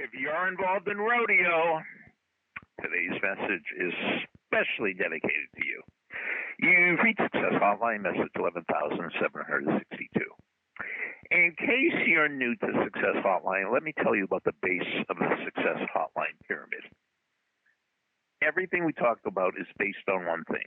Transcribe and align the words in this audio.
If 0.00 0.16
you're 0.16 0.48
involved 0.48 0.88
in 0.88 0.96
rodeo, 0.96 1.76
today's 2.80 3.20
message 3.20 3.68
is 3.76 3.92
specially 4.48 4.94
dedicated 4.96 5.52
to 5.60 5.60
you. 5.60 5.82
You've 6.56 7.04
reached 7.04 7.20
Success 7.20 7.60
Hotline, 7.60 8.00
message 8.00 8.32
11762. 8.32 10.24
In 11.32 11.52
case 11.58 12.08
you're 12.08 12.30
new 12.32 12.56
to 12.56 12.66
Success 12.84 13.20
Hotline, 13.20 13.70
let 13.70 13.82
me 13.82 13.92
tell 14.02 14.16
you 14.16 14.24
about 14.24 14.44
the 14.44 14.56
base 14.62 15.04
of 15.10 15.18
the 15.18 15.36
Success 15.44 15.84
Hotline 15.94 16.40
pyramid. 16.48 16.88
Everything 18.40 18.86
we 18.86 18.94
talk 18.94 19.18
about 19.26 19.52
is 19.60 19.66
based 19.76 20.08
on 20.08 20.24
one 20.24 20.44
thing. 20.44 20.64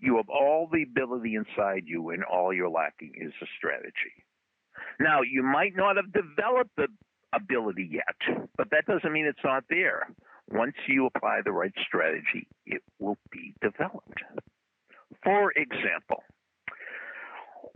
You 0.00 0.18
have 0.18 0.28
all 0.28 0.68
the 0.70 0.82
ability 0.82 1.34
inside 1.34 1.84
you, 1.86 2.10
and 2.10 2.22
all 2.24 2.52
you're 2.52 2.68
lacking 2.68 3.12
is 3.16 3.32
a 3.40 3.46
strategy. 3.56 4.20
Now, 5.00 5.22
you 5.22 5.42
might 5.42 5.74
not 5.74 5.96
have 5.96 6.12
developed 6.12 6.76
the 6.76 6.88
ability 7.32 7.88
yet, 7.92 8.46
but 8.56 8.68
that 8.70 8.86
doesn't 8.86 9.12
mean 9.12 9.26
it's 9.26 9.44
not 9.44 9.64
there. 9.70 10.08
Once 10.50 10.74
you 10.88 11.06
apply 11.06 11.40
the 11.44 11.52
right 11.52 11.72
strategy, 11.86 12.46
it 12.66 12.82
will 12.98 13.18
be 13.30 13.54
developed. 13.62 14.22
For 15.22 15.52
example, 15.52 16.22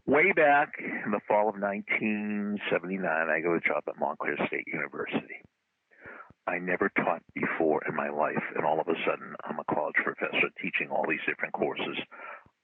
way 0.07 0.33
back 0.33 0.75
in 0.79 1.11
the 1.11 1.21
fall 1.29 1.49
of 1.49 1.61
1979, 1.61 3.05
I 3.05 3.41
got 3.41 3.55
a 3.55 3.61
job 3.61 3.85
at 3.89 3.99
Montclair 3.99 4.37
State 4.47 4.67
University. 4.67 5.43
I 6.47 6.59
never 6.59 6.91
taught 6.97 7.23
before 7.35 7.81
in 7.89 7.95
my 7.95 8.11
life, 8.11 8.43
and 8.55 8.67
all 8.67 8.81
of 8.81 8.89
a 8.89 8.99
sudden, 9.07 9.35
I'm 9.45 9.59
a 9.59 9.75
college 9.75 9.97
professor 10.03 10.51
teaching 10.61 10.89
all 10.91 11.07
these 11.09 11.25
different 11.27 11.55
courses. 11.55 11.97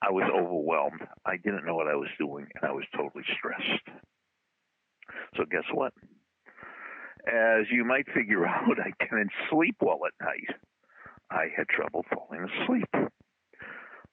I 0.03 0.11
was 0.11 0.29
overwhelmed. 0.35 1.01
I 1.25 1.37
didn't 1.37 1.65
know 1.65 1.75
what 1.75 1.89
I 1.89 1.95
was 1.95 2.09
doing, 2.19 2.47
and 2.55 2.69
I 2.69 2.73
was 2.73 2.85
totally 2.95 3.25
stressed. 3.39 3.89
So, 5.37 5.45
guess 5.51 5.65
what? 5.73 5.93
As 7.27 7.67
you 7.71 7.85
might 7.85 8.07
figure 8.15 8.47
out, 8.49 8.79
I 8.79 8.93
didn't 9.05 9.31
sleep 9.51 9.77
well 9.81 10.01
at 10.07 10.25
night. 10.25 10.57
I 11.31 11.47
had 11.57 11.69
trouble 11.69 12.05
falling 12.13 12.49
asleep. 12.49 13.11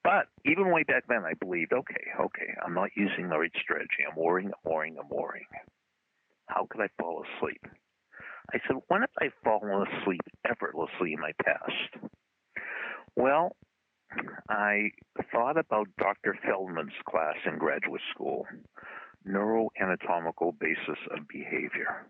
But 0.03 0.27
even 0.45 0.72
way 0.72 0.83
back 0.83 1.03
then, 1.09 1.23
I 1.25 1.33
believed, 1.33 1.73
okay, 1.73 2.05
okay, 2.19 2.53
I'm 2.64 2.73
not 2.73 2.91
using 2.95 3.27
the 3.27 3.38
right 3.39 3.52
strategy. 3.61 4.05
I'm 4.09 4.16
worrying, 4.16 4.52
I'm 4.53 4.72
worrying, 4.72 4.97
I'm 4.99 5.09
worrying. 5.09 5.47
How 6.45 6.66
could 6.69 6.81
I 6.81 6.88
fall 6.97 7.23
asleep? 7.38 7.61
I 8.53 8.59
said, 8.66 8.77
when 8.88 9.02
have 9.02 9.09
I 9.19 9.30
fallen 9.44 9.86
asleep 9.88 10.21
effortlessly 10.49 11.14
in 11.14 11.19
my 11.19 11.31
past? 11.44 12.05
Well, 13.16 13.55
I 14.49 14.92
thought 15.31 15.58
about 15.58 15.88
Dr. 15.99 16.38
Feldman's 16.45 16.94
class 17.09 17.36
in 17.45 17.58
graduate 17.58 18.02
school, 18.14 18.45
Neuroanatomical 19.27 20.58
Basis 20.58 20.99
of 21.11 21.27
Behavior, 21.27 22.05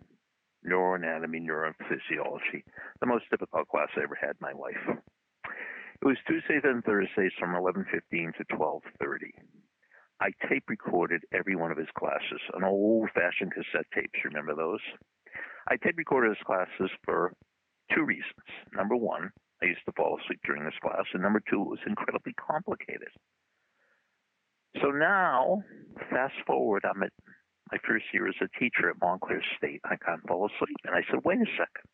Neuroanatomy, 0.67 1.41
Neurophysiology, 1.41 2.63
the 2.99 3.05
most 3.05 3.29
difficult 3.29 3.67
class 3.69 3.89
I 3.95 4.03
ever 4.03 4.17
had 4.19 4.31
in 4.31 4.41
my 4.41 4.51
life. 4.51 4.99
It 6.01 6.05
was 6.05 6.17
Tuesdays 6.27 6.61
and 6.63 6.83
Thursdays 6.83 7.33
from 7.39 7.55
11:15 7.55 8.33
to 8.37 8.43
12:30. 8.45 9.31
I 10.19 10.31
tape 10.47 10.65
recorded 10.67 11.23
every 11.31 11.55
one 11.55 11.71
of 11.71 11.77
his 11.77 11.89
classes, 11.97 12.41
on 12.53 12.63
old-fashioned 12.63 13.53
cassette 13.53 13.89
tapes. 13.93 14.23
Remember 14.25 14.55
those? 14.55 14.81
I 15.67 15.77
tape 15.77 15.97
recorded 15.97 16.35
his 16.35 16.45
classes 16.45 16.91
for 17.03 17.33
two 17.93 18.03
reasons. 18.03 18.45
Number 18.73 18.95
one, 18.95 19.31
I 19.61 19.65
used 19.65 19.85
to 19.85 19.91
fall 19.93 20.19
asleep 20.19 20.39
during 20.43 20.63
this 20.63 20.77
class, 20.81 21.05
and 21.13 21.21
number 21.21 21.39
two, 21.49 21.61
it 21.61 21.69
was 21.69 21.79
incredibly 21.85 22.33
complicated. 22.33 23.09
So 24.81 24.91
now, 24.91 25.63
fast 26.09 26.35
forward, 26.45 26.85
I'm 26.85 27.01
at 27.03 27.13
my 27.71 27.77
first 27.87 28.05
year 28.13 28.27
as 28.27 28.35
a 28.41 28.59
teacher 28.59 28.89
at 28.89 29.01
Montclair 29.01 29.43
State. 29.57 29.81
I 29.83 29.95
can't 29.97 30.25
fall 30.27 30.47
asleep, 30.47 30.77
and 30.85 30.95
I 30.95 31.03
said, 31.09 31.23
"Wait 31.23 31.41
a 31.41 31.45
second. 31.57 31.87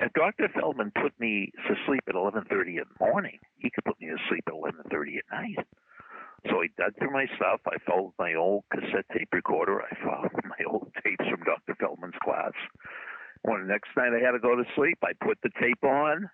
If 0.00 0.12
Dr. 0.12 0.48
Feldman 0.48 0.92
put 0.92 1.18
me 1.20 1.52
to 1.68 1.76
sleep 1.86 2.02
at 2.08 2.14
11:30 2.14 2.78
in 2.78 2.84
the 2.84 3.06
morning, 3.06 3.38
he 3.56 3.70
could 3.70 3.84
put 3.84 4.00
me 4.00 4.08
to 4.08 4.18
sleep 4.28 4.44
at 4.46 4.54
11:30 4.54 5.18
at 5.18 5.30
night." 5.30 5.66
So 6.48 6.62
I 6.62 6.66
dug 6.76 6.94
through 6.98 7.12
my 7.12 7.26
stuff. 7.36 7.60
I 7.66 7.78
found 7.78 8.12
my 8.18 8.34
old 8.34 8.64
cassette 8.70 9.08
tape 9.12 9.32
recorder. 9.32 9.82
I 9.82 9.94
found 9.96 10.30
my 10.44 10.64
old 10.66 10.92
tapes 11.02 11.26
from 11.28 11.42
Dr. 11.44 11.74
Feldman's 11.76 12.18
class. 12.22 12.52
When 13.42 13.60
the 13.60 13.66
next 13.66 13.96
night 13.96 14.12
I 14.12 14.20
had 14.24 14.32
to 14.32 14.38
go 14.38 14.54
to 14.56 14.64
sleep, 14.74 14.98
I 15.02 15.12
put 15.14 15.38
the 15.42 15.50
tape 15.60 15.82
on. 15.84 16.30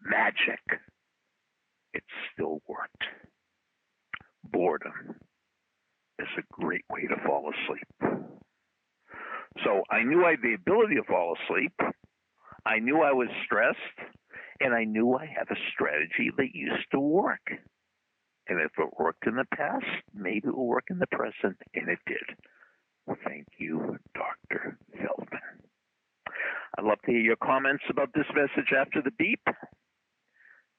Magic. 0.00 0.60
It 1.92 2.04
still 2.32 2.62
worked. 2.66 3.04
Boredom 4.44 5.16
a 6.38 6.42
great 6.52 6.84
way 6.90 7.02
to 7.02 7.16
fall 7.26 7.50
asleep. 7.50 8.22
So 9.64 9.82
I 9.90 10.02
knew 10.02 10.24
I 10.24 10.30
had 10.30 10.42
the 10.42 10.54
ability 10.54 10.96
to 10.96 11.04
fall 11.04 11.36
asleep. 11.44 11.72
I 12.64 12.78
knew 12.78 13.00
I 13.00 13.12
was 13.12 13.28
stressed, 13.44 13.78
and 14.60 14.74
I 14.74 14.84
knew 14.84 15.14
I 15.14 15.26
had 15.26 15.50
a 15.50 15.60
strategy 15.72 16.30
that 16.36 16.54
used 16.54 16.86
to 16.92 17.00
work. 17.00 17.42
And 18.48 18.60
if 18.60 18.72
it 18.78 18.98
worked 18.98 19.26
in 19.26 19.36
the 19.36 19.44
past, 19.54 19.84
maybe 20.14 20.48
it 20.48 20.56
will 20.56 20.66
work 20.66 20.86
in 20.90 20.98
the 20.98 21.06
present, 21.06 21.58
and 21.74 21.88
it 21.88 21.98
did. 22.06 23.16
Thank 23.24 23.46
you, 23.58 23.98
Dr. 24.14 24.78
Feldman. 24.92 25.40
I'd 26.78 26.84
love 26.84 27.00
to 27.04 27.10
hear 27.10 27.20
your 27.20 27.36
comments 27.36 27.84
about 27.90 28.10
this 28.14 28.26
message 28.34 28.72
after 28.76 29.02
the 29.02 29.10
beep. 29.18 29.42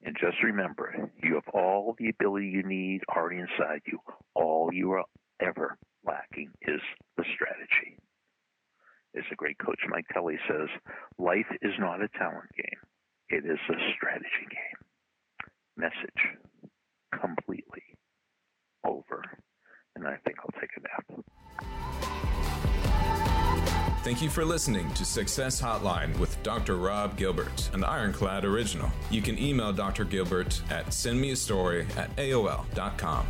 And 0.05 0.17
just 0.19 0.41
remember, 0.43 1.11
you 1.21 1.35
have 1.35 1.47
all 1.53 1.95
the 1.97 2.09
ability 2.09 2.47
you 2.47 2.63
need 2.63 3.01
already 3.15 3.39
inside 3.39 3.81
you. 3.85 3.99
All 4.35 4.69
you 4.73 4.91
are 4.91 5.05
ever 5.45 5.77
lacking 6.05 6.49
is 6.63 6.81
the 7.17 7.25
strategy. 7.35 7.97
As 9.15 9.23
the 9.29 9.35
great 9.35 9.57
coach 9.59 9.79
Mike 9.89 10.07
Kelly 10.11 10.37
says, 10.47 10.69
life 11.19 11.45
is 11.61 11.73
not 11.79 12.01
a 12.01 12.07
talent 12.17 12.49
game, 12.57 12.81
it 13.29 13.45
is 13.45 13.59
a 13.69 13.77
strategy 13.95 14.47
game. 14.49 14.79
Message 15.77 16.39
completely 17.19 17.83
over. 18.85 19.23
And 19.95 20.07
I 20.07 20.17
think 20.25 20.37
I'll 20.39 20.59
take 20.59 20.71
a 20.77 20.81
nap. 20.81 21.05
Thank 24.03 24.21
you 24.21 24.29
for 24.29 24.43
listening 24.43 24.91
to 24.95 25.05
Success 25.05 25.61
Hotline 25.61 26.17
with 26.19 26.41
Dr. 26.43 26.75
Rob 26.75 27.15
Gilbert, 27.15 27.69
an 27.73 27.85
Ironclad 27.85 28.43
original. 28.43 28.91
You 29.09 29.21
can 29.21 29.39
email 29.39 29.71
Dr. 29.71 30.03
Gilbert 30.03 30.61
at 30.69 30.87
sendmeastory 30.87 31.89
at 31.95 32.13
AOL.com. 32.17 33.25